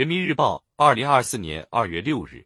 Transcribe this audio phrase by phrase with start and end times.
[0.00, 2.42] 人民日报，二零二四年二月六日。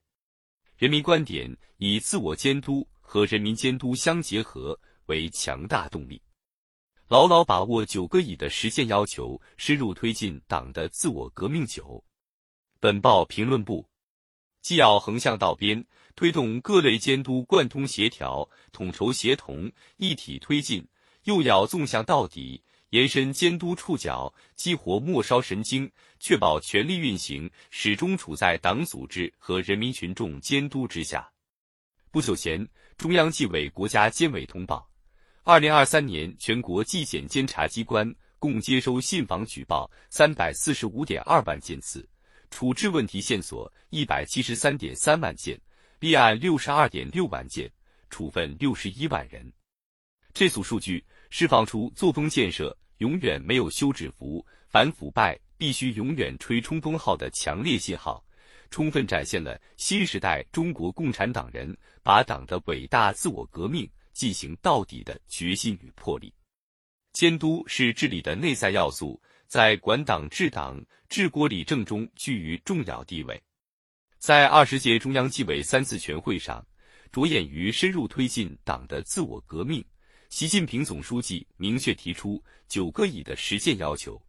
[0.76, 6.20] 人民观点：以自我监督和人民监督相结合为强大动力，
[7.06, 12.04] 牢牢把握九个以的实践要求，深入推进党的自我革命九。
[12.80, 13.88] 本报评论部，
[14.60, 15.86] 既要横向到边，
[16.16, 20.84] 推动各类监督贯通协调、统筹协同、一体推进，
[21.22, 22.63] 又要纵向到底。
[22.94, 25.90] 延伸监督触角，激活末梢神经，
[26.20, 31.28] 确保权力运行始终处在党组织和人民群众监督之下。
[32.12, 32.64] 不久前，
[32.96, 34.88] 中央纪委国家监委通报，
[35.42, 38.08] 二零二三年全国纪检监察机关
[38.38, 42.08] 共接收信访举报三百四十五点二万件次，
[42.48, 45.60] 处置问题线索一百七十三点三万件，
[45.98, 47.68] 立案六十二点六万件，
[48.08, 49.52] 处分六十一万人。
[50.32, 52.72] 这组数据释放出作风建设。
[53.04, 58.24] 永远没有休止符，反腐败必须永远吹冲锋号的强烈信号，
[58.70, 66.32] 充分展现了新时代中国共产党人把党的伟大自我革命进行到底的决心与魄力。
[67.12, 73.38] 监督是治理的内在要素，在管党治党、治国理政中居于重要地位。
[74.18, 76.66] 在二十届中央纪委三次全会上，
[77.12, 79.84] 着眼于深入推进党的自我革命。
[80.28, 84.20] 习近平总书记明确提出九个以的实践要求，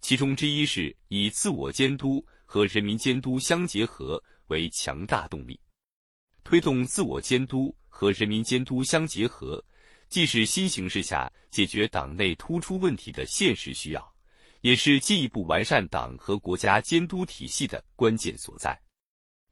[0.00, 5.58] 其中之一是以自我监督和人民监督相结合为强大动力，
[6.44, 9.62] 推动自我监督和人民监督相结合，
[10.08, 14.14] 既是新形势下解决党内突出问题的现实需要，
[14.60, 18.80] 也是进一步完善党和国家监督体系的关键所在。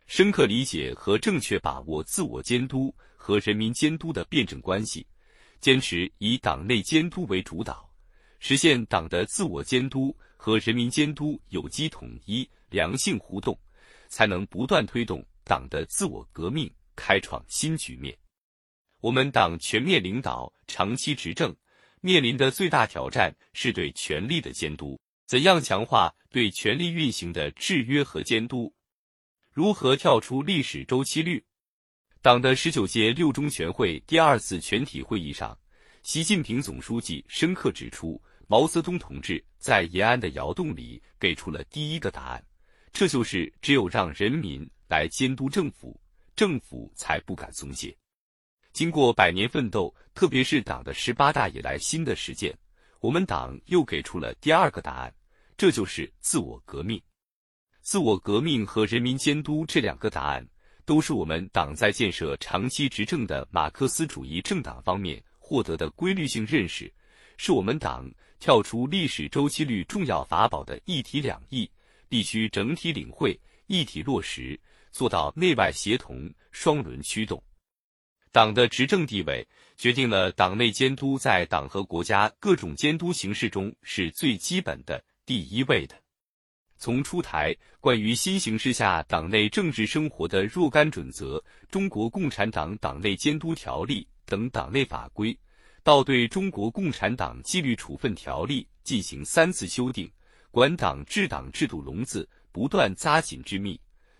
[0.06, 5.04] 深刻理解和正确把握自我监督和人民监督的辩证关系。
[5.66, 7.92] 坚持以党内监督为主导，
[8.38, 13.58] 实现党的自我监督和人民监督有机统一、良性互动，
[14.06, 18.16] 才能不断推动党的自我革命，开创新局面。
[19.00, 21.52] 我们党全面领导、长期执政，
[22.00, 24.96] 面临的最大挑战是对权力的监督。
[25.26, 28.72] 怎样强化对权力运行的制约和监督？
[29.50, 31.44] 如何跳出历史周期率？
[32.26, 35.56] 党的十九届六中全会第二次全体会议上，
[36.02, 42.44] 习近平总书记深刻指出，毛泽东同志在延安的窑洞里给出了第一个答案，
[42.92, 45.96] 这就是只有让人民来监督政府，
[46.34, 47.96] 政府才不敢松懈。
[48.72, 52.52] 经过百年奋斗，特别是党的十八大以来新的实践，
[52.98, 55.14] 我们党又给出了第二个答案，
[55.56, 57.00] 这就是自我革命。
[57.82, 60.44] 自我革命和人民监督这两个答案。
[60.86, 66.90] 都是我们党在建设长期执政的马克思主义政党方面获得的规律性认识，
[67.36, 68.08] 是我们党
[68.38, 71.68] 跳出历史周期率重要法宝的一体两翼，
[72.08, 74.58] 必须整体领会、一体落实，
[74.92, 77.42] 做到内外协同、双轮驱动。
[78.30, 85.96] 党的执政地位决定了党内监督在党和国家各种监督形式中是最基本的、第一位的。
[86.78, 95.36] 从出台关于新形势下党内政治生活的若干准则、中国共产党党内监督条例等党内法规，
[95.82, 100.10] 到对中国共产党纪律处分条例进行三次修订，
[100.50, 103.74] 管党治党制度笼子不断扎紧致密；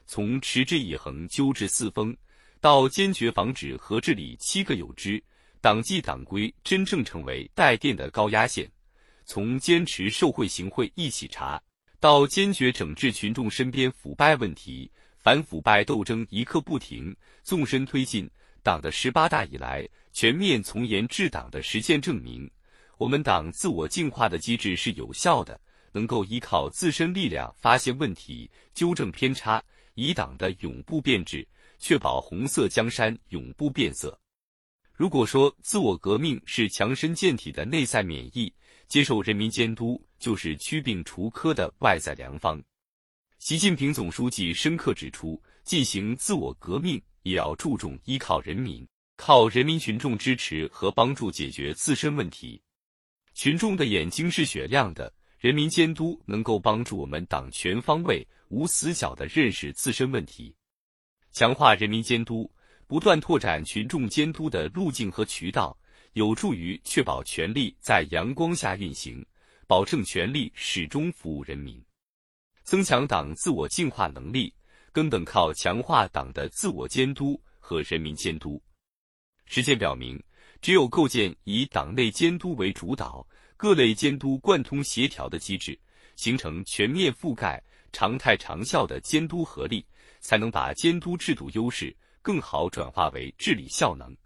[0.06, 2.16] 从持之以恒纠治四风，
[2.60, 5.22] 到坚决防止和治理七个有之，
[5.60, 8.66] 党纪党规真正成为带电的高压线；
[9.24, 11.60] 从坚持受贿行贿一起查。
[11.98, 18.30] 到坚决整治群众身边腐败问题，反腐败斗争一刻不停，纵深推进。
[18.62, 22.50] 党的十八大以来，全面从严治党的实践证明，
[22.98, 25.58] 我们党自我净化的机制是有效的，
[25.92, 29.62] 能够依靠自身力量发现问题、纠正偏差，
[29.94, 31.46] 以党的永不变质，
[31.78, 34.18] 确保红色江山永不变色。
[34.92, 38.52] 如果说自我革命是强身健体的内在免疫，
[38.88, 40.02] 接受人民监督。
[40.18, 42.58] 就是祛病除科的外在良方。
[43.38, 48.88] 习近平总书记深刻指出，进行自我革命也要注重依靠人民，
[49.18, 52.58] 靠人民群众支持和帮助解决自身问题。
[53.34, 60.56] 群众的眼睛是雪亮的，人民监督能够帮助我们党全方位、无死角地认识自身问题。
[61.30, 62.50] 强化人民监督，
[62.86, 65.78] 不断拓展群众监督的路径和渠道，
[66.16, 69.22] 有助于确保权力在阳光下运行。
[69.66, 71.78] 保证权力始终服务人民，
[72.62, 74.54] 增强党自我净化能力，
[74.92, 78.62] 根本靠强化党的自我监督和人民监督。
[79.44, 80.18] 实践表明，
[80.62, 85.78] 只有构建以党内监督为主导、各类监督贯通协调的机制，
[86.14, 87.62] 形成全面覆盖、
[87.92, 89.84] 常态长效的监督合力，
[90.20, 94.16] 才能把监督制度优势更好转化为治理效能。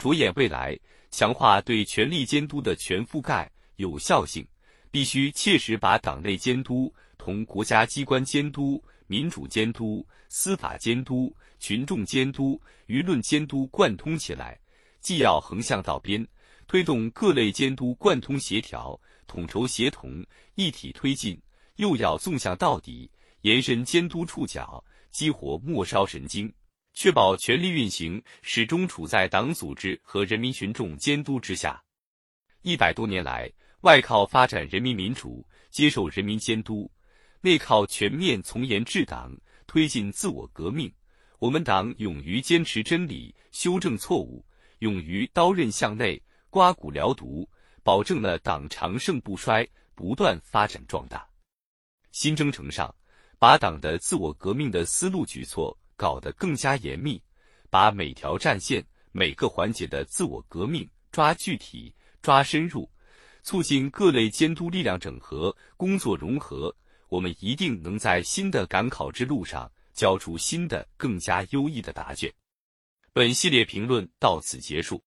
[0.00, 0.76] 着眼未来，
[1.10, 4.46] 强化对权力监督的全覆盖有效性，
[4.90, 14.58] 必须切实把党内监督同国家机关监督、民主监督、司法监督、群众监督、舆论监督贯通起来，
[15.00, 16.26] 既要横向到边，
[16.66, 20.24] 推动各类监督贯通协调、统筹协同、
[20.54, 21.38] 一体推进，
[21.76, 23.10] 又要纵向到底，
[23.42, 26.50] 延伸监督触角，激活末梢神经。
[27.02, 31.82] 确保权力运行始终处在党组织和人民群众监督之下。
[32.60, 33.50] 一百多年来，
[33.80, 36.86] 外靠发展人民民主，接受人民监督；
[37.40, 39.34] 内靠全面从严治党，
[39.66, 40.92] 推进自我革命。
[41.38, 44.44] 我们党勇于坚持真理，修正错误，
[44.80, 47.48] 勇于刀刃向内，刮骨疗毒，
[47.82, 51.26] 保证了党长盛不衰，不断发展壮大。
[52.12, 52.94] 新征程上，
[53.38, 55.74] 把党的自我革命的思路举措。
[56.00, 57.22] 搞得更加严密，
[57.68, 58.82] 把每条战线、
[59.12, 62.90] 每个环节的自我革命抓具体、抓深入，
[63.42, 66.74] 促进各类监督力量整合、工作融合，
[67.10, 72.32] 我们一定能在新的赶考之路上交出新的、更加优异的答卷。
[73.12, 75.04] 本系列评论到此结束。